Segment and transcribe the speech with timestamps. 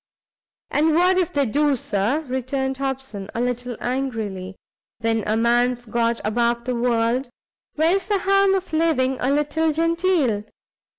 [0.71, 4.55] "And what if they do, Sir?" returned Hobson, a little angrily;
[4.97, 7.29] "when a man's got above the world,
[7.75, 10.43] where's the harm of living a little genteel?